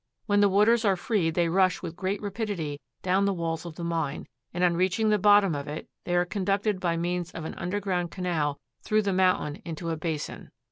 When 0.25 0.39
the 0.39 0.49
waters 0.49 0.83
are 0.83 0.95
freed 0.95 1.35
they 1.35 1.47
rush 1.47 1.83
with 1.83 1.95
great 1.95 2.19
rapidity 2.23 2.81
down 3.03 3.25
the 3.25 3.33
walls 3.35 3.67
of 3.67 3.75
the 3.75 3.83
mine, 3.83 4.25
and 4.51 4.63
on 4.63 4.73
reaching 4.75 5.09
the 5.09 5.19
bottom 5.19 5.53
of 5.53 5.67
it 5.67 5.87
they 6.05 6.15
are 6.15 6.25
conducted 6.25 6.79
by 6.79 6.97
means 6.97 7.29
of 7.33 7.45
an 7.45 7.53
underground 7.53 8.09
canal 8.09 8.59
through 8.81 9.03
the 9.03 9.13
mountain 9.13 9.61
into 9.63 9.91
a 9.91 9.95
basin. 9.97 10.49